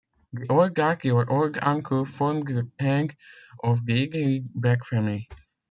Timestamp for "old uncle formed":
1.31-2.47